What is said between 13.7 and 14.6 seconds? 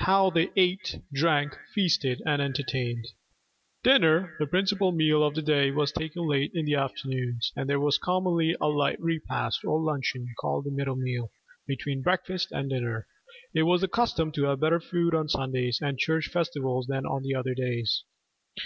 the custom to have